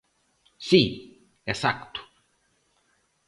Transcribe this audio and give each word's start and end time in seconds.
Si, 0.69 0.83
exacto. 1.53 1.99